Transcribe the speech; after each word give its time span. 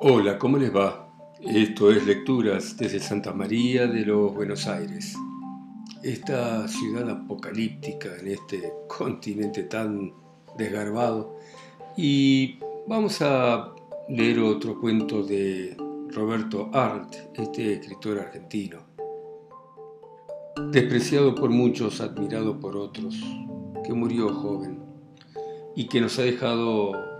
Hola, 0.00 0.38
¿cómo 0.38 0.58
les 0.58 0.74
va? 0.74 1.08
Esto 1.40 1.90
es 1.90 2.06
Lecturas 2.06 2.76
desde 2.76 3.00
Santa 3.00 3.32
María 3.32 3.86
de 3.86 4.04
los 4.04 4.34
Buenos 4.34 4.66
Aires. 4.66 5.16
Esta 6.02 6.68
ciudad 6.68 7.08
apocalíptica 7.08 8.10
en 8.20 8.28
este 8.28 8.72
continente 8.86 9.62
tan 9.62 10.12
desgarbado. 10.56 11.38
Y 11.96 12.58
vamos 12.86 13.22
a 13.22 13.74
leer 14.08 14.40
otro 14.40 14.78
cuento 14.78 15.22
de 15.22 15.76
Roberto 16.10 16.70
Arlt, 16.72 17.16
este 17.34 17.72
escritor 17.72 18.18
argentino. 18.18 18.80
Despreciado 20.70 21.34
por 21.34 21.50
muchos, 21.50 22.00
admirado 22.00 22.60
por 22.60 22.76
otros, 22.76 23.16
que 23.82 23.92
murió 23.92 24.28
joven 24.32 24.78
y 25.74 25.88
que 25.88 26.00
nos 26.00 26.18
ha 26.18 26.22
dejado 26.22 27.15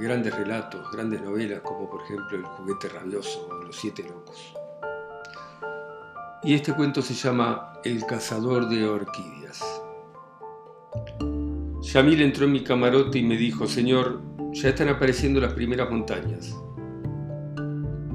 grandes 0.00 0.34
relatos, 0.34 0.90
grandes 0.92 1.22
novelas, 1.22 1.60
como 1.60 1.88
por 1.88 2.02
ejemplo 2.02 2.36
El 2.36 2.44
juguete 2.44 2.88
rabioso 2.88 3.48
o 3.50 3.64
Los 3.64 3.76
siete 3.76 4.02
locos. 4.02 4.54
Y 6.42 6.54
este 6.54 6.72
cuento 6.72 7.02
se 7.02 7.14
llama 7.14 7.74
El 7.84 8.04
cazador 8.06 8.68
de 8.68 8.86
orquídeas. 8.86 9.62
Yamil 11.80 12.22
entró 12.22 12.44
en 12.44 12.52
mi 12.52 12.62
camarote 12.62 13.18
y 13.18 13.22
me 13.22 13.36
dijo, 13.36 13.66
Señor, 13.66 14.20
ya 14.52 14.70
están 14.70 14.88
apareciendo 14.88 15.40
las 15.40 15.52
primeras 15.52 15.90
montañas. 15.90 16.54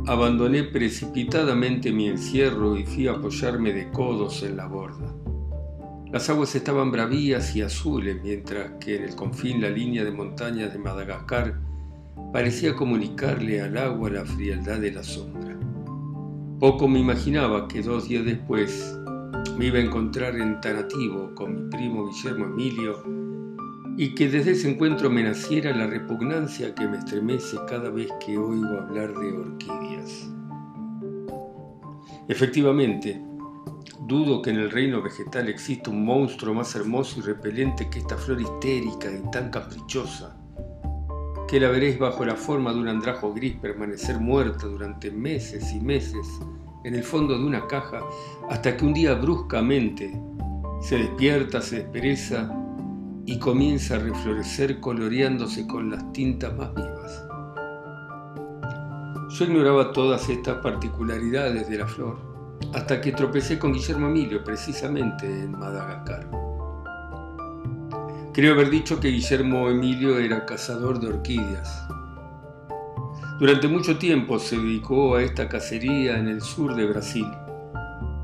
Abandoné 0.05 0.63
precipitadamente 0.63 1.91
mi 1.91 2.07
encierro 2.07 2.77
y 2.77 2.85
fui 2.85 3.07
a 3.07 3.13
apoyarme 3.13 3.73
de 3.73 3.89
codos 3.91 4.43
en 4.43 4.57
la 4.57 4.67
borda. 4.67 5.22
Las 6.13 6.29
aguas 6.29 6.53
estaban 6.53 6.91
bravías 6.91 7.55
y 7.55 7.63
azules, 7.63 8.21
mientras 8.21 8.73
que 8.79 8.97
en 8.97 9.03
el 9.05 9.15
confín 9.15 9.61
la 9.61 9.69
línea 9.71 10.03
de 10.03 10.11
montañas 10.11 10.71
de 10.71 10.77
Madagascar 10.77 11.59
parecía 12.31 12.75
comunicarle 12.75 13.59
al 13.61 13.75
agua 13.79 14.11
la 14.11 14.23
frialdad 14.23 14.79
de 14.79 14.91
la 14.91 15.01
sombra. 15.01 15.57
Poco 16.59 16.87
me 16.87 16.99
imaginaba 16.99 17.67
que 17.67 17.81
dos 17.81 18.07
días 18.09 18.25
después 18.25 18.95
me 19.57 19.65
iba 19.65 19.79
a 19.79 19.81
encontrar 19.81 20.35
en 20.35 20.61
Tanativo 20.61 21.33
con 21.33 21.55
mi 21.55 21.69
primo 21.71 22.07
Guillermo 22.07 22.45
Emilio 22.45 23.03
y 23.97 24.13
que 24.13 24.29
desde 24.29 24.51
ese 24.51 24.69
encuentro 24.69 25.09
me 25.09 25.23
naciera 25.23 25.75
la 25.75 25.87
repugnancia 25.87 26.75
que 26.75 26.87
me 26.87 26.99
estremece 26.99 27.57
cada 27.67 27.89
vez 27.89 28.09
que 28.23 28.37
oigo 28.37 28.77
hablar 28.81 29.15
de 29.15 29.33
orquídeas. 29.33 30.31
Efectivamente, 32.27 33.19
Dudo 33.99 34.41
que 34.41 34.49
en 34.49 34.57
el 34.57 34.71
reino 34.71 35.01
vegetal 35.01 35.49
exista 35.49 35.89
un 35.89 36.05
monstruo 36.05 36.53
más 36.53 36.75
hermoso 36.75 37.19
y 37.19 37.23
repelente 37.23 37.89
que 37.89 37.99
esta 37.99 38.17
flor 38.17 38.41
histérica 38.41 39.09
y 39.11 39.29
tan 39.31 39.49
caprichosa, 39.49 40.35
que 41.47 41.59
la 41.59 41.69
veréis 41.69 41.99
bajo 41.99 42.25
la 42.25 42.35
forma 42.35 42.73
de 42.73 42.79
un 42.79 42.87
andrajo 42.87 43.33
gris 43.33 43.55
permanecer 43.55 44.19
muerta 44.19 44.67
durante 44.67 45.11
meses 45.11 45.71
y 45.73 45.79
meses 45.79 46.27
en 46.83 46.95
el 46.95 47.03
fondo 47.03 47.37
de 47.37 47.45
una 47.45 47.67
caja 47.67 48.01
hasta 48.49 48.75
que 48.75 48.85
un 48.85 48.93
día 48.93 49.13
bruscamente 49.15 50.19
se 50.81 50.97
despierta, 50.97 51.61
se 51.61 51.83
despereza 51.83 52.53
y 53.25 53.39
comienza 53.39 53.95
a 53.95 53.99
reflorecer 53.99 54.79
coloreándose 54.79 55.65
con 55.67 55.91
las 55.91 56.11
tintas 56.11 56.53
más 56.55 56.73
vivas. 56.73 57.23
Yo 59.29 59.45
ignoraba 59.45 59.93
todas 59.93 60.27
estas 60.29 60.57
particularidades 60.57 61.69
de 61.69 61.77
la 61.77 61.87
flor 61.87 62.32
hasta 62.73 63.01
que 63.01 63.11
tropecé 63.11 63.59
con 63.59 63.73
Guillermo 63.73 64.07
Emilio 64.07 64.43
precisamente 64.43 65.25
en 65.25 65.51
Madagascar. 65.51 66.27
Creo 68.33 68.53
haber 68.53 68.71
dicho 68.71 68.99
que 68.99 69.09
Guillermo 69.09 69.69
Emilio 69.69 70.17
era 70.17 70.45
cazador 70.45 70.99
de 70.99 71.09
orquídeas. 71.09 71.87
Durante 73.39 73.67
mucho 73.67 73.97
tiempo 73.97 74.39
se 74.39 74.57
dedicó 74.57 75.15
a 75.15 75.21
esta 75.21 75.47
cacería 75.47 76.17
en 76.17 76.27
el 76.27 76.41
sur 76.41 76.75
de 76.75 76.85
Brasil, 76.85 77.27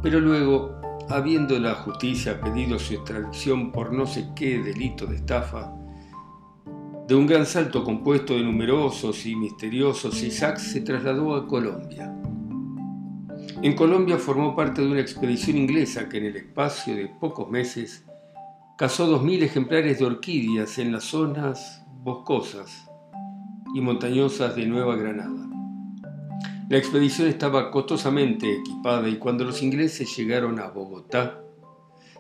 pero 0.02 0.20
luego, 0.20 0.80
habiendo 1.10 1.60
la 1.60 1.76
justicia 1.76 2.42
pedido 2.42 2.80
su 2.80 2.96
extradición 2.96 3.72
por 3.72 3.94
no 3.94 4.08
sé 4.08 4.30
qué 4.36 4.60
delito 4.60 5.06
de 5.06 5.18
estafa, 5.18 5.74
de 7.08 7.16
un 7.16 7.28
gran 7.28 7.46
salto 7.46 7.84
compuesto 7.84 8.34
de 8.34 8.44
numerosos 8.44 9.26
y 9.26 9.36
misteriosos, 9.36 10.22
Isaac 10.22 10.58
se 10.58 10.82
trasladó 10.82 11.36
a 11.36 11.48
Colombia. 11.48 12.19
En 13.62 13.76
Colombia 13.76 14.18
formó 14.18 14.56
parte 14.56 14.82
de 14.82 14.90
una 14.90 15.02
expedición 15.02 15.58
inglesa 15.58 16.08
que 16.08 16.18
en 16.18 16.26
el 16.26 16.38
espacio 16.38 16.96
de 16.96 17.08
pocos 17.08 17.50
meses 17.50 18.06
cazó 18.78 19.20
2.000 19.20 19.44
ejemplares 19.44 20.00
de 20.00 20.06
orquídeas 20.06 20.78
en 20.78 20.94
las 20.94 21.04
zonas 21.04 21.84
boscosas 22.02 22.90
y 23.76 23.82
montañosas 23.82 24.56
de 24.56 24.66
Nueva 24.66 24.96
Granada. 24.96 25.50
La 26.70 26.78
expedición 26.78 27.28
estaba 27.28 27.72
costosamente 27.72 28.60
equipada 28.60 29.10
y 29.10 29.18
cuando 29.18 29.44
los 29.44 29.62
ingleses 29.62 30.16
llegaron 30.16 30.60
a 30.60 30.70
Bogotá, 30.70 31.42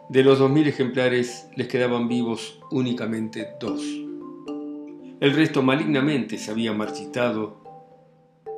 de 0.10 0.24
los 0.24 0.42
2.000 0.42 0.68
ejemplares 0.68 1.48
les 1.56 1.68
quedaban 1.68 2.08
vivos 2.08 2.60
únicamente 2.72 3.48
dos. 3.62 3.82
El 5.20 5.34
resto 5.36 5.62
malignamente 5.62 6.38
se 6.38 6.50
había 6.50 6.74
marchitado 6.74 7.69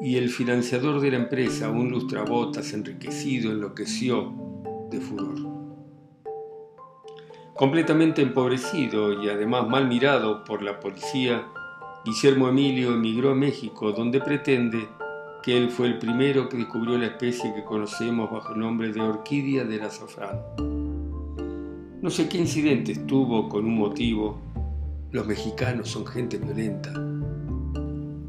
y 0.01 0.17
el 0.17 0.29
financiador 0.29 0.99
de 0.99 1.11
la 1.11 1.17
empresa, 1.17 1.69
un 1.69 1.91
lustrabotas 1.91 2.73
enriquecido, 2.73 3.51
enloqueció 3.51 4.33
de 4.89 4.99
furor. 4.99 5.35
Completamente 7.55 8.23
empobrecido 8.23 9.21
y 9.21 9.29
además 9.29 9.67
mal 9.67 9.87
mirado 9.87 10.43
por 10.43 10.63
la 10.63 10.79
policía, 10.79 11.45
Guillermo 12.03 12.49
Emilio 12.49 12.95
emigró 12.95 13.29
a 13.31 13.35
México, 13.35 13.91
donde 13.91 14.19
pretende 14.19 14.87
que 15.43 15.55
él 15.55 15.69
fue 15.69 15.85
el 15.85 15.99
primero 15.99 16.49
que 16.49 16.57
descubrió 16.57 16.97
la 16.97 17.05
especie 17.05 17.53
que 17.53 17.63
conocemos 17.63 18.31
bajo 18.31 18.53
el 18.53 18.59
nombre 18.59 18.91
de 18.91 19.01
orquídea 19.01 19.65
del 19.65 19.83
azafrán. 19.83 20.39
No 22.01 22.09
sé 22.09 22.27
qué 22.27 22.39
incidentes 22.39 23.05
tuvo 23.05 23.47
con 23.47 23.65
un 23.65 23.77
motivo. 23.77 24.41
Los 25.11 25.27
mexicanos 25.27 25.89
son 25.89 26.07
gente 26.07 26.37
violenta 26.39 26.91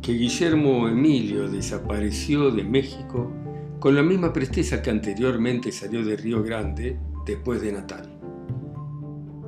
que 0.02 0.14
Guillermo 0.14 0.88
Emilio 0.88 1.48
desapareció 1.48 2.50
de 2.50 2.64
México 2.64 3.30
con 3.78 3.94
la 3.94 4.02
misma 4.02 4.32
presteza 4.32 4.82
que 4.82 4.90
anteriormente 4.90 5.70
salió 5.70 6.04
de 6.04 6.16
Río 6.16 6.42
Grande 6.42 6.98
después 7.24 7.62
de 7.62 7.70
Natal. 7.70 8.12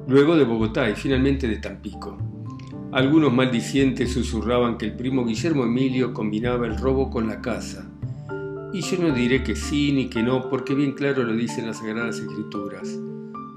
Luego 0.06 0.36
de 0.36 0.44
Bogotá 0.44 0.88
y 0.88 0.94
finalmente 0.94 1.48
de 1.48 1.56
Tampico. 1.56 2.16
Algunos 2.92 3.32
maldicientes 3.32 4.12
susurraban 4.12 4.78
que 4.78 4.86
el 4.86 4.94
primo 4.94 5.24
Guillermo 5.24 5.64
Emilio 5.64 6.14
combinaba 6.14 6.66
el 6.68 6.78
robo 6.78 7.10
con 7.10 7.26
la 7.26 7.40
caza. 7.40 7.90
Y 8.72 8.80
yo 8.80 8.98
no 8.98 9.12
diré 9.12 9.42
que 9.42 9.56
sí 9.56 9.90
ni 9.90 10.08
que 10.08 10.22
no, 10.22 10.48
porque 10.48 10.76
bien 10.76 10.92
claro 10.92 11.24
lo 11.24 11.34
dicen 11.34 11.66
las 11.66 11.78
Sagradas 11.78 12.20
Escrituras. 12.20 12.96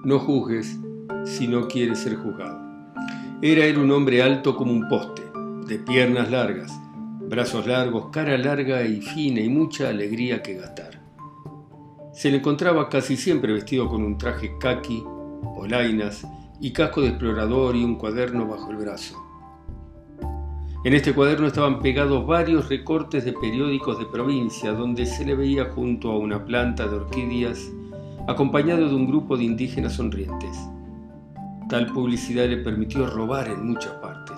No 0.03 0.17
juzgues 0.17 0.79
si 1.25 1.47
no 1.47 1.67
quieres 1.67 1.99
ser 1.99 2.15
juzgado. 2.15 2.59
Era 3.43 3.65
él 3.65 3.77
un 3.77 3.91
hombre 3.91 4.23
alto 4.23 4.55
como 4.55 4.71
un 4.71 4.89
poste, 4.89 5.21
de 5.67 5.77
piernas 5.77 6.31
largas, 6.31 6.71
brazos 7.27 7.67
largos, 7.67 8.07
cara 8.11 8.37
larga 8.37 8.83
y 8.83 9.01
fina 9.01 9.41
y 9.41 9.49
mucha 9.49 9.89
alegría 9.89 10.41
que 10.41 10.55
gastar. 10.55 11.01
Se 12.13 12.31
le 12.31 12.37
encontraba 12.37 12.89
casi 12.89 13.17
siempre 13.17 13.53
vestido 13.53 13.87
con 13.89 14.03
un 14.03 14.17
traje 14.17 14.57
kaki, 14.59 15.03
polainas 15.55 16.25
y 16.61 16.71
casco 16.71 17.01
de 17.01 17.09
explorador 17.09 17.75
y 17.75 17.83
un 17.83 17.95
cuaderno 17.95 18.47
bajo 18.47 18.71
el 18.71 18.77
brazo. 18.77 19.23
En 20.83 20.93
este 20.93 21.13
cuaderno 21.13 21.47
estaban 21.47 21.81
pegados 21.81 22.25
varios 22.25 22.69
recortes 22.69 23.25
de 23.25 23.33
periódicos 23.33 23.99
de 23.99 24.05
provincia 24.05 24.71
donde 24.71 25.05
se 25.05 25.25
le 25.25 25.35
veía 25.35 25.65
junto 25.65 26.11
a 26.11 26.17
una 26.17 26.45
planta 26.45 26.87
de 26.87 26.95
orquídeas 26.95 27.71
acompañado 28.27 28.87
de 28.87 28.95
un 28.95 29.07
grupo 29.07 29.35
de 29.35 29.43
indígenas 29.43 29.93
sonrientes. 29.93 30.57
Tal 31.67 31.87
publicidad 31.87 32.47
le 32.47 32.57
permitió 32.57 33.05
robar 33.05 33.49
en 33.49 33.67
muchas 33.67 33.93
partes. 33.95 34.37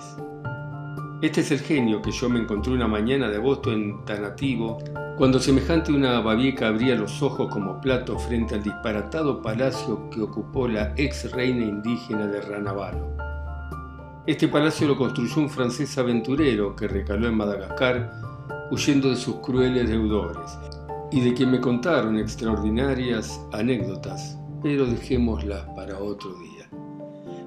Este 1.22 1.42
es 1.42 1.50
el 1.50 1.60
genio 1.60 2.00
que 2.00 2.12
yo 2.12 2.30
me 2.30 2.40
encontré 2.40 2.72
una 2.72 2.88
mañana 2.88 3.28
de 3.28 3.36
agosto 3.36 3.70
en 3.72 4.06
Tanativo, 4.06 4.78
cuando 5.18 5.38
semejante 5.38 5.92
una 5.92 6.18
babieca 6.20 6.68
abría 6.68 6.94
los 6.94 7.22
ojos 7.22 7.52
como 7.52 7.78
plato 7.78 8.18
frente 8.18 8.54
al 8.54 8.62
disparatado 8.62 9.42
palacio 9.42 10.08
que 10.08 10.22
ocupó 10.22 10.66
la 10.66 10.94
ex 10.96 11.30
reina 11.30 11.66
indígena 11.66 12.26
de 12.26 12.40
Ranavalo. 12.40 13.14
Este 14.26 14.48
palacio 14.48 14.88
lo 14.88 14.96
construyó 14.96 15.42
un 15.42 15.50
francés 15.50 15.98
aventurero 15.98 16.74
que 16.74 16.88
recaló 16.88 17.28
en 17.28 17.36
Madagascar 17.36 18.10
huyendo 18.70 19.10
de 19.10 19.16
sus 19.16 19.36
crueles 19.40 19.90
deudores, 19.90 20.58
y 21.12 21.20
de 21.20 21.34
quien 21.34 21.50
me 21.50 21.60
contaron 21.60 22.18
extraordinarias 22.18 23.38
anécdotas, 23.52 24.38
pero 24.62 24.86
dejémoslas 24.86 25.66
para 25.76 25.98
otro 25.98 26.32
día. 26.38 26.70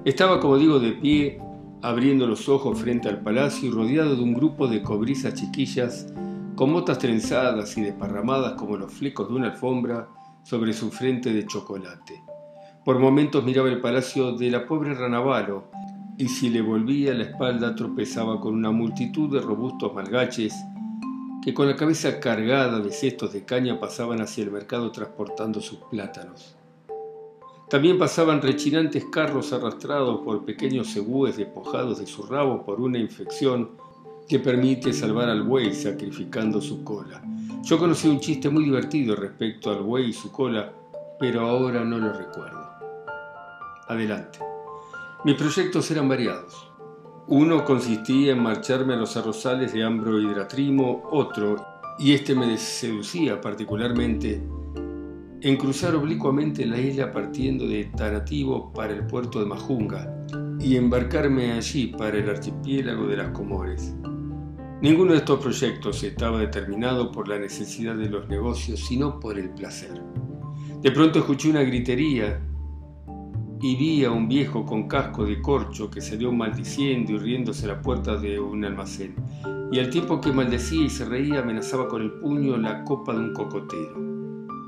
Estaba, 0.04 0.38
como 0.38 0.58
digo, 0.58 0.78
de 0.78 0.92
pie 0.92 1.40
abriendo 1.84 2.26
los 2.26 2.48
ojos 2.48 2.80
frente 2.80 3.10
al 3.10 3.20
palacio 3.20 3.68
y 3.68 3.70
rodeado 3.70 4.16
de 4.16 4.22
un 4.22 4.32
grupo 4.32 4.66
de 4.66 4.80
cobrizas 4.80 5.34
chiquillas 5.34 6.06
con 6.56 6.72
motas 6.72 6.98
trenzadas 6.98 7.76
y 7.76 7.82
desparramadas 7.82 8.54
como 8.54 8.78
los 8.78 8.90
flecos 8.90 9.28
de 9.28 9.34
una 9.34 9.48
alfombra 9.48 10.08
sobre 10.44 10.72
su 10.72 10.90
frente 10.90 11.34
de 11.34 11.46
chocolate. 11.46 12.22
Por 12.86 12.98
momentos 12.98 13.44
miraba 13.44 13.68
el 13.68 13.82
palacio 13.82 14.32
de 14.32 14.50
la 14.50 14.64
pobre 14.64 14.94
Ranavalo 14.94 15.64
y 16.16 16.26
si 16.28 16.48
le 16.48 16.62
volvía 16.62 17.12
la 17.12 17.24
espalda 17.24 17.74
tropezaba 17.74 18.40
con 18.40 18.54
una 18.54 18.70
multitud 18.70 19.30
de 19.30 19.42
robustos 19.42 19.92
malgaches 19.92 20.54
que 21.42 21.52
con 21.52 21.68
la 21.68 21.76
cabeza 21.76 22.18
cargada 22.18 22.80
de 22.80 22.92
cestos 22.92 23.34
de 23.34 23.44
caña 23.44 23.78
pasaban 23.78 24.22
hacia 24.22 24.42
el 24.42 24.50
mercado 24.50 24.90
transportando 24.90 25.60
sus 25.60 25.80
plátanos. 25.90 26.56
También 27.74 27.98
pasaban 27.98 28.40
rechinantes 28.40 29.06
carros 29.06 29.52
arrastrados 29.52 30.20
por 30.20 30.44
pequeños 30.44 30.92
cebúes 30.92 31.36
despojados 31.36 31.98
de 31.98 32.06
su 32.06 32.22
rabo 32.22 32.64
por 32.64 32.80
una 32.80 32.98
infección 33.00 33.70
que 34.28 34.38
permite 34.38 34.92
salvar 34.92 35.28
al 35.28 35.42
buey 35.42 35.74
sacrificando 35.74 36.60
su 36.60 36.84
cola. 36.84 37.20
Yo 37.64 37.76
conocí 37.76 38.06
un 38.06 38.20
chiste 38.20 38.48
muy 38.48 38.62
divertido 38.62 39.16
respecto 39.16 39.72
al 39.72 39.82
buey 39.82 40.10
y 40.10 40.12
su 40.12 40.30
cola, 40.30 40.72
pero 41.18 41.48
ahora 41.48 41.84
no 41.84 41.98
lo 41.98 42.12
recuerdo. 42.12 42.64
Adelante. 43.88 44.38
Mis 45.24 45.34
proyectos 45.34 45.90
eran 45.90 46.08
variados. 46.08 46.70
Uno 47.26 47.64
consistía 47.64 48.34
en 48.34 48.40
marcharme 48.40 48.94
a 48.94 48.98
los 48.98 49.16
arrozales 49.16 49.72
de 49.72 49.82
Ambro 49.82 50.20
Hidratrimo, 50.20 51.08
otro, 51.10 51.56
y 51.98 52.12
este 52.12 52.36
me 52.36 52.56
seducía 52.56 53.40
particularmente, 53.40 54.40
en 55.44 55.58
cruzar 55.58 55.94
oblicuamente 55.94 56.64
la 56.64 56.80
isla 56.80 57.12
partiendo 57.12 57.68
de 57.68 57.84
Tarativo 57.84 58.72
para 58.72 58.94
el 58.94 59.06
puerto 59.06 59.40
de 59.40 59.44
Majunga 59.44 60.10
y 60.58 60.76
embarcarme 60.76 61.52
allí 61.52 61.88
para 61.88 62.16
el 62.16 62.30
archipiélago 62.30 63.06
de 63.06 63.18
las 63.18 63.28
Comores. 63.28 63.94
Ninguno 64.80 65.12
de 65.12 65.18
estos 65.18 65.40
proyectos 65.40 66.02
estaba 66.02 66.38
determinado 66.38 67.12
por 67.12 67.28
la 67.28 67.38
necesidad 67.38 67.94
de 67.94 68.08
los 68.08 68.26
negocios, 68.26 68.80
sino 68.80 69.20
por 69.20 69.38
el 69.38 69.50
placer. 69.50 70.00
De 70.80 70.90
pronto 70.90 71.18
escuché 71.18 71.50
una 71.50 71.62
gritería 71.62 72.40
y 73.60 73.76
vi 73.76 74.02
a 74.04 74.10
un 74.10 74.26
viejo 74.26 74.64
con 74.64 74.88
casco 74.88 75.26
de 75.26 75.42
corcho 75.42 75.90
que 75.90 76.00
salió 76.00 76.32
maldiciendo 76.32 77.12
y 77.12 77.18
riéndose 77.18 77.66
a 77.66 77.74
la 77.74 77.82
puerta 77.82 78.16
de 78.16 78.40
un 78.40 78.64
almacén, 78.64 79.14
y 79.70 79.78
al 79.78 79.90
tiempo 79.90 80.22
que 80.22 80.32
maldecía 80.32 80.86
y 80.86 80.90
se 80.90 81.04
reía 81.04 81.40
amenazaba 81.40 81.86
con 81.86 82.00
el 82.00 82.12
puño 82.12 82.56
la 82.56 82.82
copa 82.84 83.12
de 83.12 83.18
un 83.18 83.34
cocotero. 83.34 84.03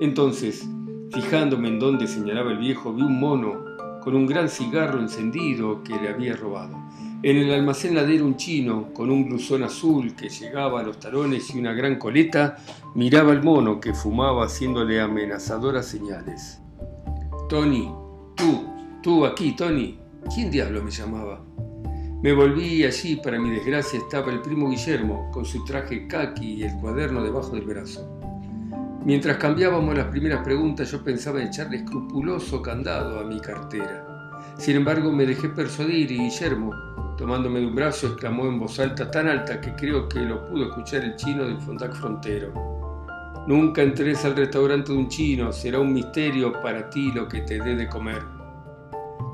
Entonces, 0.01 0.69
fijándome 1.13 1.69
en 1.69 1.79
dónde 1.79 2.07
señalaba 2.07 2.53
el 2.53 2.59
viejo, 2.59 2.93
vi 2.93 3.03
un 3.03 3.19
mono 3.19 3.65
con 4.03 4.15
un 4.15 4.27
gran 4.27 4.49
cigarro 4.49 5.01
encendido 5.01 5.83
que 5.83 5.99
le 5.99 6.09
había 6.09 6.37
robado. 6.37 6.77
En 7.23 7.39
el 7.39 7.53
almacén 7.53 7.95
ladero 7.95 8.25
un 8.25 8.37
chino 8.37 8.93
con 8.93 9.11
un 9.11 9.27
blusón 9.29 9.63
azul 9.63 10.15
que 10.15 10.29
llegaba 10.29 10.81
a 10.81 10.83
los 10.83 11.01
talones 11.01 11.53
y 11.55 11.59
una 11.59 11.73
gran 11.73 11.99
coleta 11.99 12.57
miraba 12.95 13.33
al 13.33 13.43
mono 13.43 13.81
que 13.81 13.95
fumaba 13.95 14.45
haciéndole 14.45 15.01
amenazadoras 15.01 15.87
señales. 15.87 16.61
Tony, 17.49 17.91
tú, 18.37 18.77
Tú 19.07 19.25
aquí, 19.25 19.53
Tony. 19.53 19.97
¿Quién 20.35 20.51
diablo 20.51 20.83
me 20.83 20.91
llamaba? 20.91 21.41
Me 22.25 22.33
volví 22.33 22.83
allí, 22.83 23.15
para 23.15 23.39
mi 23.39 23.51
desgracia, 23.51 24.01
estaba 24.01 24.33
el 24.33 24.43
primo 24.43 24.69
Guillermo, 24.69 25.31
con 25.33 25.45
su 25.45 25.65
traje 25.65 26.09
kaki 26.09 26.55
y 26.55 26.63
el 26.65 26.75
cuaderno 26.81 27.23
debajo 27.23 27.51
del 27.51 27.67
brazo. 27.67 28.16
Mientras 29.07 29.37
cambiábamos 29.37 29.97
las 29.97 30.09
primeras 30.09 30.43
preguntas, 30.43 30.91
yo 30.91 31.05
pensaba 31.05 31.41
en 31.41 31.47
echarle 31.47 31.77
escrupuloso 31.77 32.61
candado 32.61 33.21
a 33.21 33.23
mi 33.23 33.39
cartera. 33.39 34.05
Sin 34.59 34.75
embargo, 34.75 35.13
me 35.13 35.25
dejé 35.25 35.49
persuadir 35.49 36.11
y 36.11 36.19
Guillermo, 36.19 36.73
tomándome 37.17 37.61
de 37.61 37.67
un 37.67 37.77
brazo, 37.77 38.09
exclamó 38.09 38.47
en 38.47 38.59
voz 38.59 38.81
alta, 38.81 39.09
tan 39.09 39.29
alta 39.29 39.61
que 39.61 39.77
creo 39.77 40.09
que 40.09 40.19
lo 40.19 40.45
pudo 40.49 40.71
escuchar 40.71 41.05
el 41.05 41.15
chino 41.15 41.45
del 41.45 41.61
Fondac 41.61 41.95
Frontero. 41.95 42.53
Nunca 43.47 43.81
entres 43.81 44.25
al 44.25 44.35
restaurante 44.35 44.91
de 44.91 44.99
un 44.99 45.09
chino, 45.09 45.53
será 45.53 45.79
un 45.79 45.93
misterio 45.93 46.61
para 46.61 46.91
ti 46.91 47.13
lo 47.13 47.29
que 47.29 47.43
te 47.43 47.61
dé 47.61 47.77
de 47.77 47.87
comer. 47.87 48.25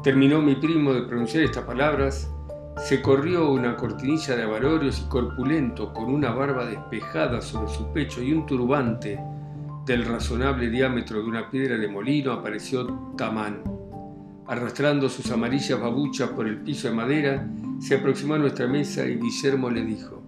Terminó 0.03 0.43
mi 0.43 0.55
primo 0.55 0.93
de 0.93 1.05
pronunciar 1.05 1.45
estas 1.45 1.65
palabras, 1.65 2.31
se 2.77 3.01
corrió 3.01 3.51
una 3.51 3.75
cortinilla 3.75 4.37
de 4.37 4.43
avarorios 4.43 5.01
y 5.01 5.09
corpulento 5.09 5.95
con 5.95 6.13
una 6.13 6.31
barba 6.31 6.67
despejada 6.67 7.41
sobre 7.41 7.73
su 7.73 7.91
pecho 7.95 8.23
y 8.23 8.35
un 8.35 8.45
turbante 8.45 9.19
del 9.85 10.05
razonable 10.05 10.71
diámetro 10.71 11.21
de 11.21 11.29
una 11.29 11.51
piedra 11.51 11.77
de 11.77 11.89
molino 11.89 12.33
apareció 12.33 13.15
Tamán. 13.17 13.63
Arrastrando 14.47 15.09
sus 15.09 15.31
amarillas 15.31 15.81
babuchas 15.81 16.31
por 16.31 16.47
el 16.47 16.59
piso 16.59 16.89
de 16.89 16.95
madera, 16.95 17.49
se 17.81 17.97
aproximó 17.97 18.35
a 18.35 18.39
nuestra 18.39 18.69
mesa 18.69 19.05
y 19.05 19.17
Guillermo 19.17 19.71
le 19.71 19.85
dijo, 19.85 20.23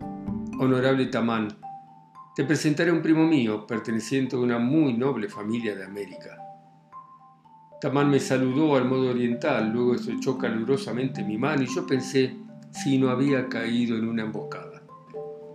Honorable 0.58 1.06
Tamán, 1.06 1.48
te 2.34 2.44
presentaré 2.44 2.90
a 2.90 2.94
un 2.94 3.02
primo 3.02 3.24
mío 3.26 3.64
perteneciente 3.64 4.34
a 4.34 4.40
una 4.40 4.58
muy 4.58 4.94
noble 4.94 5.28
familia 5.28 5.76
de 5.76 5.84
América. 5.84 6.36
Tamán 7.80 8.10
me 8.10 8.18
saludó 8.18 8.76
al 8.76 8.86
modo 8.86 9.10
oriental, 9.10 9.70
luego 9.72 9.94
estrechó 9.94 10.36
calurosamente 10.36 11.22
mi 11.22 11.38
mano 11.38 11.62
y 11.62 11.66
yo 11.66 11.86
pensé 11.86 12.36
si 12.72 12.98
no 12.98 13.10
había 13.10 13.48
caído 13.48 13.96
en 13.96 14.08
una 14.08 14.22
emboscada. 14.22 14.73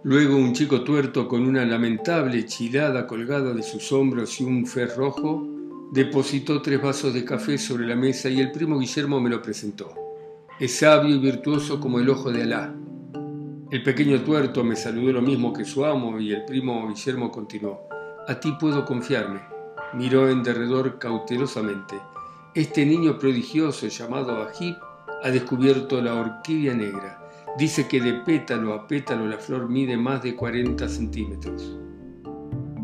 Luego 0.04 0.38
un 0.38 0.54
chico 0.54 0.82
tuerto 0.82 1.28
con 1.28 1.46
una 1.46 1.66
lamentable 1.66 2.46
chilada 2.46 3.06
colgada 3.06 3.54
de 3.54 3.62
sus 3.62 3.92
hombros 3.92 4.40
y 4.40 4.46
un 4.46 4.66
fez 4.66 4.96
rojo 4.96 5.46
depositó 5.92 6.62
tres 6.62 6.82
vasos 6.82 7.14
de 7.14 7.26
café 7.26 7.58
sobre 7.58 7.86
la 7.86 7.98
mesa 7.98 8.30
y 8.30 8.40
el 8.40 8.50
primo 8.50 8.80
Guillermo 8.80 9.20
me 9.20 9.30
lo 9.30 9.42
presentó. 9.42 9.94
Es 10.58 10.78
sabio 10.78 11.16
y 11.16 11.20
virtuoso 11.20 11.82
como 11.82 12.00
el 12.00 12.10
ojo 12.10 12.32
de 12.32 12.44
Alá. 12.44 12.74
El 13.72 13.84
pequeño 13.84 14.22
tuerto 14.22 14.64
me 14.64 14.78
saludó 14.78 15.12
lo 15.12 15.22
mismo 15.22 15.52
que 15.52 15.66
su 15.66 15.84
amo 15.86 16.18
y 16.18 16.32
el 16.32 16.46
primo 16.46 16.88
Guillermo 16.88 17.30
continuó. 17.30 17.82
A 18.26 18.40
ti 18.40 18.54
puedo 18.58 18.86
confiarme. 18.86 19.42
Miró 19.94 20.30
en 20.30 20.44
derredor 20.44 20.98
cautelosamente. 20.98 22.00
Este 22.56 22.86
niño 22.86 23.20
prodigioso 23.20 23.88
llamado 23.88 24.42
Ajib 24.44 24.76
ha 25.24 25.30
descubierto 25.30 26.02
la 26.02 26.16
orquídea 26.16 26.74
negra. 26.74 27.29
Dice 27.60 27.90
que 27.90 28.00
de 28.00 28.14
pétalo 28.14 28.74
a 28.74 28.88
pétalo 28.88 29.28
la 29.28 29.38
flor 29.38 29.68
mide 29.68 29.98
más 29.98 30.24
de 30.24 30.34
40 30.34 30.88
centímetros. 30.88 31.78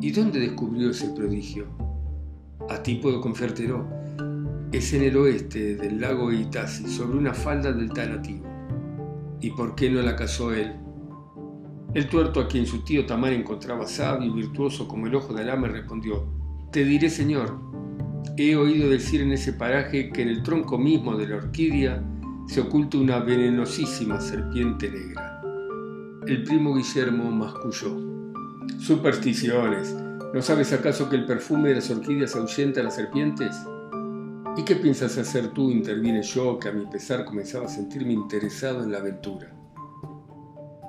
¿Y 0.01 0.11
dónde 0.11 0.41
descubrió 0.41 0.89
ese 0.89 1.11
prodigio? 1.11 1.65
A 2.69 2.83
ti 2.83 2.95
puedo 2.95 3.21
confiártelo. 3.21 3.87
Es 4.73 4.91
en 4.91 5.03
el 5.03 5.15
oeste 5.15 5.77
del 5.77 6.01
lago 6.01 6.29
Itasi, 6.29 6.89
sobre 6.89 7.17
una 7.17 7.33
falda 7.33 7.71
del 7.71 7.93
Tanativo. 7.93 8.43
¿Y 9.39 9.51
por 9.51 9.75
qué 9.75 9.89
no 9.89 10.01
la 10.01 10.17
casó 10.17 10.53
él? 10.53 10.73
El 11.93 12.09
tuerto 12.09 12.41
a 12.41 12.49
quien 12.49 12.65
su 12.65 12.83
tío 12.83 13.05
Tamar 13.05 13.31
encontraba 13.31 13.87
sabio 13.87 14.27
y 14.27 14.41
virtuoso 14.41 14.89
como 14.89 15.07
el 15.07 15.15
ojo 15.15 15.33
de 15.33 15.43
Alá 15.43 15.55
me 15.55 15.69
respondió, 15.69 16.27
Te 16.73 16.83
diré, 16.83 17.09
señor, 17.09 17.61
He 18.35 18.57
oído 18.57 18.89
decir 18.89 19.21
en 19.21 19.31
ese 19.31 19.53
paraje 19.53 20.09
que 20.09 20.23
en 20.23 20.27
el 20.27 20.43
tronco 20.43 20.77
mismo 20.77 21.15
de 21.15 21.27
la 21.27 21.37
orquídea 21.37 22.03
se 22.47 22.61
oculta 22.61 22.97
una 22.97 23.19
venenosísima 23.19 24.21
serpiente 24.21 24.89
negra. 24.89 25.41
El 26.27 26.43
primo 26.43 26.75
Guillermo 26.75 27.31
masculló. 27.31 27.97
Supersticiones. 28.79 29.95
¿No 30.33 30.41
sabes 30.41 30.73
acaso 30.73 31.09
que 31.09 31.15
el 31.15 31.25
perfume 31.25 31.69
de 31.69 31.75
las 31.75 31.89
orquídeas 31.89 32.35
ahuyenta 32.35 32.81
a 32.81 32.83
las 32.83 32.95
serpientes? 32.95 33.55
¿Y 34.57 34.63
qué 34.63 34.75
piensas 34.75 35.17
hacer 35.17 35.49
tú? 35.49 35.69
intervine 35.69 36.21
yo, 36.21 36.59
que 36.59 36.69
a 36.69 36.71
mi 36.71 36.85
pesar 36.85 37.25
comenzaba 37.25 37.65
a 37.65 37.69
sentirme 37.69 38.13
interesado 38.13 38.83
en 38.83 38.91
la 38.91 38.99
aventura. 38.99 39.51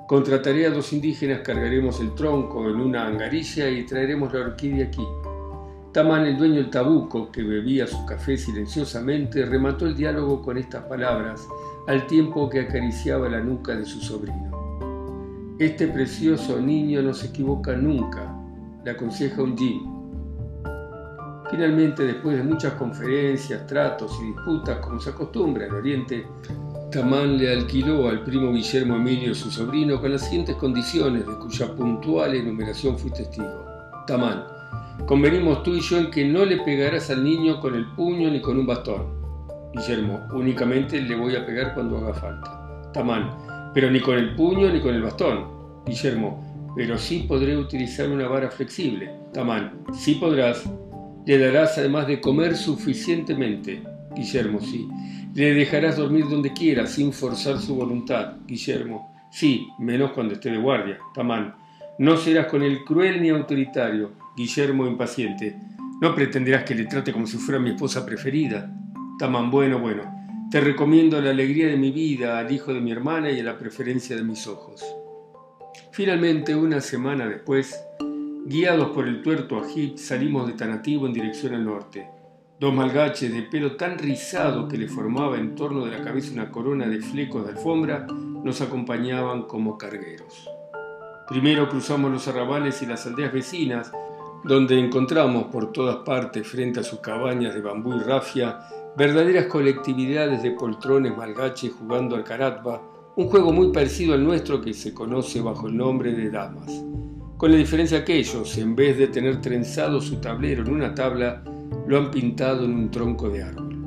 Contrataré 0.07 0.65
a 0.65 0.69
dos 0.69 0.93
indígenas, 0.93 1.41
cargaremos 1.41 1.99
el 1.99 2.15
tronco 2.15 2.69
en 2.69 2.77
una 2.77 3.07
angarilla 3.07 3.69
y 3.69 3.85
traeremos 3.85 4.33
la 4.33 4.39
orquídea 4.41 4.87
aquí. 4.87 5.03
Tamán, 5.93 6.25
el 6.25 6.37
dueño 6.37 6.55
del 6.55 6.69
tabuco, 6.69 7.31
que 7.31 7.41
bebía 7.41 7.87
su 7.87 8.05
café 8.05 8.37
silenciosamente, 8.37 9.45
remató 9.45 9.87
el 9.87 9.95
diálogo 9.95 10.41
con 10.41 10.57
estas 10.57 10.83
palabras, 10.83 11.47
al 11.87 12.05
tiempo 12.07 12.49
que 12.49 12.61
acariciaba 12.61 13.29
la 13.29 13.39
nuca 13.39 13.75
de 13.75 13.85
su 13.85 13.99
sobrino. 14.01 15.55
Este 15.59 15.87
precioso 15.87 16.59
niño 16.59 17.01
no 17.01 17.13
se 17.13 17.27
equivoca 17.27 17.75
nunca, 17.75 18.31
le 18.83 18.91
aconseja 18.91 19.41
un 19.41 19.57
Jim. 19.57 19.81
Finalmente, 21.49 22.05
después 22.05 22.37
de 22.37 22.43
muchas 22.43 22.73
conferencias, 22.73 23.65
tratos 23.65 24.19
y 24.21 24.25
disputas, 24.27 24.79
como 24.79 24.99
se 24.99 25.09
acostumbra 25.09 25.65
en 25.65 25.73
Oriente, 25.73 26.27
Tamán 26.91 27.37
le 27.37 27.51
alquiló 27.51 28.09
al 28.09 28.23
primo 28.23 28.51
Guillermo 28.51 28.97
Emilio, 28.97 29.33
su 29.33 29.49
sobrino, 29.49 29.99
con 29.99 30.11
las 30.11 30.25
siguientes 30.25 30.57
condiciones, 30.57 31.25
de 31.25 31.33
cuya 31.37 31.73
puntual 31.73 32.35
enumeración 32.35 32.97
fui 32.97 33.11
testigo. 33.11 33.65
Tamán, 34.05 34.56
Convenimos 35.07 35.63
tú 35.63 35.73
y 35.73 35.79
yo 35.79 35.99
en 35.99 36.11
que 36.11 36.25
no 36.25 36.43
le 36.43 36.57
pegarás 36.57 37.09
al 37.09 37.23
niño 37.23 37.61
con 37.61 37.75
el 37.75 37.85
puño 37.85 38.29
ni 38.29 38.41
con 38.41 38.59
un 38.59 38.67
bastón. 38.67 39.05
Guillermo, 39.73 40.19
únicamente 40.33 40.99
le 40.99 41.15
voy 41.15 41.33
a 41.33 41.45
pegar 41.45 41.73
cuando 41.73 41.99
haga 41.99 42.13
falta. 42.13 42.91
Tamán, 42.91 43.71
pero 43.73 43.89
ni 43.89 44.01
con 44.01 44.17
el 44.17 44.35
puño 44.35 44.69
ni 44.69 44.81
con 44.81 44.93
el 44.93 45.03
bastón. 45.03 45.45
Guillermo, 45.85 46.73
pero 46.75 46.97
sí 46.97 47.23
podré 47.25 47.55
utilizar 47.55 48.09
una 48.09 48.27
vara 48.27 48.51
flexible. 48.51 49.09
Tamán, 49.31 49.79
sí 49.93 50.15
podrás. 50.15 50.69
Le 51.25 51.37
darás 51.37 51.77
además 51.77 52.05
de 52.05 52.19
comer 52.19 52.57
suficientemente. 52.57 53.81
Guillermo, 54.13 54.59
sí. 54.59 54.89
Le 55.33 55.53
dejarás 55.53 55.95
dormir 55.95 56.25
donde 56.27 56.51
quiera 56.51 56.85
sin 56.85 57.13
forzar 57.13 57.59
su 57.59 57.75
voluntad. 57.75 58.33
Guillermo, 58.45 59.15
sí, 59.31 59.69
menos 59.79 60.11
cuando 60.11 60.33
esté 60.33 60.51
de 60.51 60.57
guardia. 60.57 60.97
Tamán, 61.15 61.55
no 61.97 62.17
serás 62.17 62.47
con 62.47 62.61
él 62.61 62.83
cruel 62.83 63.21
ni 63.21 63.29
autoritario 63.29 64.26
Guillermo 64.37 64.85
impaciente. 64.85 65.57
No 65.99 66.13
pretenderás 66.13 66.63
que 66.63 66.75
le 66.75 66.85
trate 66.85 67.11
como 67.11 67.25
si 67.25 67.37
fuera 67.37 67.59
mi 67.59 67.71
esposa 67.71 68.05
preferida. 68.05 68.71
Tamán, 69.17 69.49
bueno, 69.49 69.79
bueno. 69.79 70.03
Te 70.51 70.61
recomiendo 70.61 71.19
la 71.19 71.31
alegría 71.31 71.67
de 71.67 71.75
mi 71.75 71.89
vida, 71.89 72.37
al 72.37 72.51
hijo 72.51 72.71
de 72.71 72.79
mi 72.79 72.91
hermana 72.91 73.31
y 73.31 73.39
a 73.39 73.43
la 73.43 73.57
preferencia 73.57 74.15
de 74.15 74.23
mis 74.23 74.45
ojos. 74.45 74.85
Finalmente, 75.91 76.55
una 76.55 76.81
semana 76.81 77.27
después, 77.27 77.75
guiados 78.45 78.91
por 78.91 79.07
el 79.07 79.23
tuerto 79.23 79.57
Ajib, 79.57 79.97
salimos 79.97 80.45
de 80.45 80.53
Tanativo 80.53 81.07
en 81.07 81.13
dirección 81.13 81.55
al 81.55 81.65
norte. 81.65 82.07
Dos 82.59 82.73
malgaches 82.73 83.33
de 83.33 83.41
pelo 83.41 83.75
tan 83.75 83.97
rizado 83.97 84.67
que 84.67 84.77
le 84.77 84.87
formaba 84.87 85.37
en 85.37 85.55
torno 85.55 85.85
de 85.85 85.97
la 85.97 86.03
cabeza 86.03 86.31
una 86.33 86.51
corona 86.51 86.87
de 86.87 86.99
flecos 86.99 87.43
de 87.43 87.53
alfombra 87.53 88.05
nos 88.07 88.61
acompañaban 88.61 89.43
como 89.43 89.79
cargueros. 89.79 90.47
Primero 91.27 91.67
cruzamos 91.67 92.11
los 92.11 92.27
arrabales 92.27 92.81
y 92.81 92.85
las 92.85 93.05
aldeas 93.05 93.33
vecinas, 93.33 93.91
donde 94.43 94.79
encontramos 94.79 95.45
por 95.45 95.71
todas 95.71 95.97
partes, 95.97 96.47
frente 96.47 96.79
a 96.79 96.83
sus 96.83 96.99
cabañas 96.99 97.53
de 97.53 97.61
bambú 97.61 97.95
y 97.95 97.99
rafia, 97.99 98.59
verdaderas 98.97 99.45
colectividades 99.45 100.41
de 100.43 100.51
poltrones 100.51 101.15
malgaches 101.15 101.73
jugando 101.73 102.15
al 102.15 102.23
caratba, 102.23 102.81
un 103.15 103.27
juego 103.27 103.51
muy 103.51 103.71
parecido 103.71 104.13
al 104.13 104.23
nuestro 104.23 104.61
que 104.61 104.73
se 104.73 104.93
conoce 104.93 105.41
bajo 105.41 105.67
el 105.67 105.77
nombre 105.77 106.13
de 106.13 106.29
damas, 106.29 106.83
con 107.37 107.51
la 107.51 107.57
diferencia 107.57 108.05
que 108.05 108.17
ellos, 108.17 108.57
en 108.57 108.75
vez 108.75 108.97
de 108.97 109.07
tener 109.07 109.41
trenzado 109.41 110.01
su 110.01 110.17
tablero 110.17 110.63
en 110.63 110.71
una 110.71 110.93
tabla, 110.93 111.43
lo 111.87 111.97
han 111.97 112.11
pintado 112.11 112.65
en 112.65 112.73
un 112.73 112.91
tronco 112.91 113.29
de 113.29 113.43
árbol. 113.43 113.77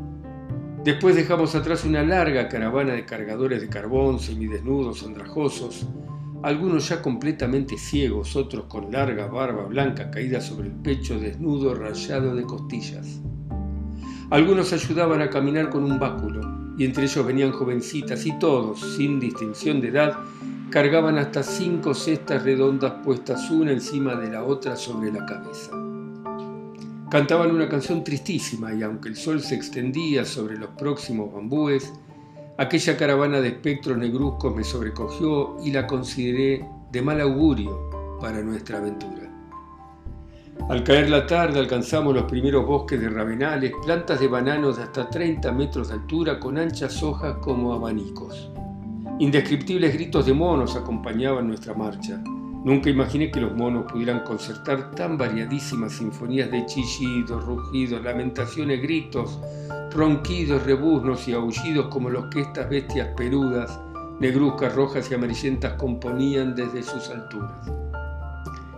Después 0.85 1.15
dejamos 1.15 1.55
atrás 1.55 1.85
una 1.85 2.03
larga 2.03 2.49
caravana 2.49 2.95
de 2.95 3.05
cargadores 3.05 3.61
de 3.61 3.69
carbón, 3.69 4.19
semidesnudos, 4.19 5.03
andrajosos, 5.03 5.87
algunos 6.43 6.89
ya 6.89 7.03
completamente 7.03 7.77
ciegos, 7.77 8.35
otros 8.35 8.65
con 8.65 8.91
larga 8.91 9.27
barba 9.27 9.65
blanca 9.65 10.11
caída 10.11 10.41
sobre 10.41 10.69
el 10.69 10.75
pecho 10.75 11.19
desnudo 11.19 11.75
rayado 11.75 12.35
de 12.35 12.45
costillas. 12.45 13.21
Algunos 14.31 14.73
ayudaban 14.73 15.21
a 15.21 15.29
caminar 15.29 15.71
con 15.71 15.85
un 15.85 15.99
báculo, 15.99 16.75
y 16.79 16.85
entre 16.85 17.05
ellos 17.05 17.27
venían 17.27 17.53
jovencitas, 17.53 18.25
y 18.25 18.39
todos, 18.39 18.81
sin 18.97 19.21
distinción 19.21 19.81
de 19.81 19.89
edad, 19.89 20.19
cargaban 20.71 21.19
hasta 21.19 21.43
cinco 21.43 21.93
cestas 21.95 22.43
redondas 22.43 22.95
puestas 23.05 23.51
una 23.51 23.73
encima 23.73 24.15
de 24.15 24.31
la 24.31 24.45
otra 24.45 24.77
sobre 24.77 25.13
la 25.13 25.27
cabeza. 25.27 25.73
Cantaban 27.11 27.51
una 27.51 27.69
canción 27.69 28.05
tristísima 28.05 28.73
y 28.73 28.85
aunque 28.85 29.09
el 29.09 29.17
sol 29.17 29.41
se 29.41 29.57
extendía 29.57 30.25
sobre 30.25 30.57
los 30.57 30.71
próximos 30.71 31.33
bambúes, 31.33 31.93
aquella 32.61 32.95
caravana 32.95 33.41
de 33.41 33.49
espectros 33.49 33.97
negruzcos 33.97 34.55
me 34.55 34.63
sobrecogió 34.63 35.57
y 35.65 35.71
la 35.71 35.87
consideré 35.87 36.69
de 36.93 37.01
mal 37.01 37.19
augurio 37.23 38.19
para 38.21 38.43
nuestra 38.43 38.77
aventura. 38.77 39.31
Al 40.69 40.85
caer 40.85 41.09
la 41.09 41.27
tarde 41.27 41.59
alcanzamos 41.59 42.15
los 42.15 42.25
primeros 42.25 42.67
bosques 42.67 43.01
de 43.01 43.09
ravenales, 43.09 43.73
plantas 43.83 44.21
de 44.21 44.29
bananos 44.29 44.77
de 44.77 44.83
hasta 44.83 45.09
30 45.09 45.51
metros 45.53 45.89
de 45.89 45.95
altura 45.95 46.39
con 46.39 46.59
anchas 46.59 47.03
hojas 47.03 47.37
como 47.41 47.73
abanicos. 47.73 48.51
Indescriptibles 49.21 49.95
gritos 49.95 50.27
de 50.27 50.35
monos 50.35 50.77
acompañaban 50.77 51.49
nuestra 51.49 51.73
marcha. 51.73 52.23
Nunca 52.63 52.91
imaginé 52.91 53.31
que 53.31 53.41
los 53.41 53.55
monos 53.57 53.91
pudieran 53.91 54.21
concertar 54.21 54.91
tan 54.91 55.17
variadísimas 55.17 55.93
sinfonías 55.93 56.51
de 56.51 56.67
chillidos, 56.67 57.43
rugidos, 57.45 58.03
lamentaciones, 58.03 58.83
gritos, 58.83 59.39
ronquidos, 59.93 60.63
rebuznos 60.65 61.27
y 61.27 61.33
aullidos 61.33 61.87
como 61.87 62.11
los 62.11 62.27
que 62.27 62.41
estas 62.41 62.69
bestias 62.69 63.09
peludas, 63.17 63.81
negruzcas, 64.21 64.75
rojas 64.75 65.11
y 65.11 65.15
amarillentas 65.15 65.73
componían 65.75 66.55
desde 66.55 66.83
sus 66.83 67.09
alturas. 67.09 67.73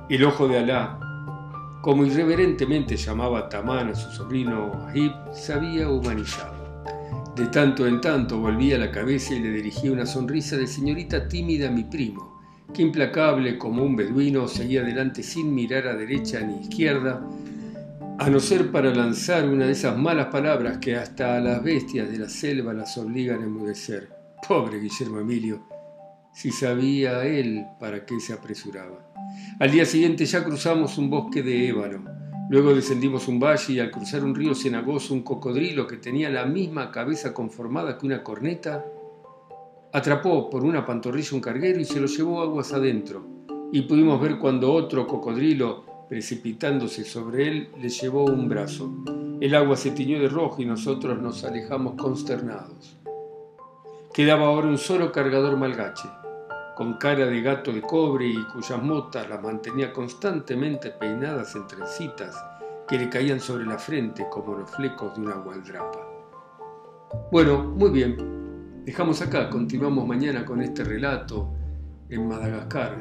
El 0.08 0.24
ojo 0.24 0.46
de 0.46 0.58
Alá, 0.58 0.98
como 1.80 2.06
irreverentemente 2.06 2.96
llamaba 2.96 3.48
Tamán 3.48 3.88
a 3.88 3.94
su 3.96 4.12
sobrino 4.12 4.86
Ahib, 4.86 5.12
se 5.32 5.54
había 5.54 5.88
humanizado. 5.88 6.54
De 7.34 7.46
tanto 7.46 7.86
en 7.86 8.00
tanto 8.00 8.38
volvía 8.38 8.78
la 8.78 8.92
cabeza 8.92 9.34
y 9.34 9.40
le 9.40 9.50
dirigía 9.50 9.90
una 9.90 10.06
sonrisa 10.06 10.56
de 10.56 10.68
señorita 10.68 11.26
tímida 11.26 11.68
a 11.68 11.72
mi 11.72 11.82
primo, 11.82 12.31
que 12.72 12.82
implacable 12.82 13.58
como 13.58 13.84
un 13.84 13.96
beduino 13.96 14.48
seguía 14.48 14.80
adelante 14.80 15.22
sin 15.22 15.54
mirar 15.54 15.86
a 15.86 15.94
derecha 15.94 16.40
ni 16.40 16.60
izquierda, 16.60 17.26
a 18.18 18.30
no 18.30 18.40
ser 18.40 18.70
para 18.70 18.94
lanzar 18.94 19.48
una 19.48 19.66
de 19.66 19.72
esas 19.72 19.96
malas 19.96 20.26
palabras 20.26 20.78
que 20.78 20.96
hasta 20.96 21.36
a 21.36 21.40
las 21.40 21.62
bestias 21.62 22.10
de 22.10 22.18
la 22.18 22.28
selva 22.28 22.72
las 22.72 22.96
obligan 22.98 23.40
a 23.40 23.44
enmudecer. 23.44 24.10
Pobre 24.46 24.78
Guillermo 24.80 25.20
Emilio, 25.20 25.66
si 26.32 26.50
sabía 26.50 27.24
él 27.24 27.66
para 27.78 28.04
qué 28.04 28.18
se 28.20 28.32
apresuraba. 28.32 29.12
Al 29.58 29.70
día 29.70 29.84
siguiente 29.84 30.24
ya 30.24 30.44
cruzamos 30.44 30.98
un 30.98 31.10
bosque 31.10 31.42
de 31.42 31.68
ébano. 31.68 32.04
Luego 32.50 32.74
descendimos 32.74 33.28
un 33.28 33.40
valle 33.40 33.72
y 33.72 33.80
al 33.80 33.90
cruzar 33.90 34.24
un 34.24 34.34
río 34.34 34.54
cenagoso 34.54 35.14
un 35.14 35.22
cocodrilo 35.22 35.86
que 35.86 35.96
tenía 35.96 36.28
la 36.28 36.44
misma 36.44 36.90
cabeza 36.90 37.32
conformada 37.32 37.96
que 37.96 38.06
una 38.06 38.22
corneta 38.22 38.84
Atrapó 39.94 40.48
por 40.48 40.64
una 40.64 40.86
pantorrilla 40.86 41.34
un 41.34 41.42
carguero 41.42 41.78
y 41.78 41.84
se 41.84 42.00
lo 42.00 42.06
llevó 42.06 42.40
aguas 42.40 42.72
adentro, 42.72 43.22
y 43.72 43.82
pudimos 43.82 44.18
ver 44.22 44.38
cuando 44.38 44.72
otro 44.72 45.06
cocodrilo, 45.06 45.84
precipitándose 46.08 47.04
sobre 47.04 47.46
él, 47.46 47.68
le 47.78 47.90
llevó 47.90 48.24
un 48.24 48.48
brazo. 48.48 48.90
El 49.38 49.54
agua 49.54 49.76
se 49.76 49.90
tiñó 49.90 50.18
de 50.18 50.30
rojo 50.30 50.62
y 50.62 50.64
nosotros 50.64 51.20
nos 51.20 51.44
alejamos 51.44 52.00
consternados. 52.00 52.96
Quedaba 54.14 54.46
ahora 54.46 54.68
un 54.68 54.78
solo 54.78 55.12
cargador 55.12 55.58
malgache, 55.58 56.08
con 56.74 56.94
cara 56.94 57.26
de 57.26 57.42
gato 57.42 57.70
de 57.70 57.82
cobre 57.82 58.28
y 58.28 58.44
cuyas 58.46 58.82
motas 58.82 59.28
las 59.28 59.42
mantenía 59.42 59.92
constantemente 59.92 60.88
peinadas 60.88 61.54
en 61.54 61.66
trencitas 61.66 62.34
que 62.88 62.96
le 62.96 63.10
caían 63.10 63.40
sobre 63.40 63.66
la 63.66 63.76
frente 63.76 64.26
como 64.30 64.56
los 64.56 64.70
flecos 64.70 65.14
de 65.14 65.20
una 65.20 65.34
gualdrapa. 65.34 66.08
Bueno, 67.30 67.62
muy 67.62 67.90
bien, 67.90 68.41
Dejamos 68.84 69.22
acá, 69.22 69.48
continuamos 69.48 70.04
mañana 70.08 70.44
con 70.44 70.60
este 70.60 70.82
relato 70.82 71.48
en 72.08 72.26
Madagascar 72.26 72.96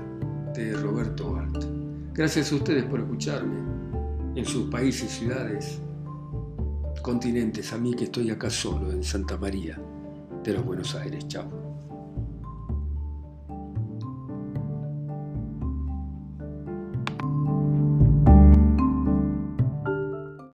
de 0.54 0.74
Roberto 0.74 1.34
Balt. 1.34 1.66
Gracias 2.14 2.52
a 2.52 2.56
ustedes 2.56 2.84
por 2.84 3.00
escucharme 3.00 3.60
en 4.36 4.46
sus 4.46 4.70
países, 4.70 5.10
ciudades, 5.10 5.82
continentes, 7.02 7.74
a 7.74 7.80
mí 7.80 7.96
que 7.96 8.04
estoy 8.04 8.30
acá 8.30 8.52
solo 8.52 8.92
en 8.92 9.04
Santa 9.04 9.38
María 9.38 9.82
de 10.44 10.54
los 10.54 10.64
Buenos 10.64 10.94
Aires. 10.94 11.28
Chao. 11.28 11.61